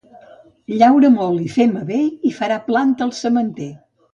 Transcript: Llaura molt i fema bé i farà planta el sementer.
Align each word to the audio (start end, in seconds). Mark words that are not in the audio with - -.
Llaura 0.77 1.11
molt 1.17 1.45
i 1.49 1.53
fema 1.57 1.83
bé 1.91 2.01
i 2.31 2.35
farà 2.41 2.59
planta 2.71 3.07
el 3.09 3.17
sementer. 3.23 3.71